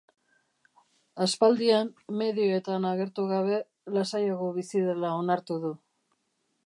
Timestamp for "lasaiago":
3.99-4.51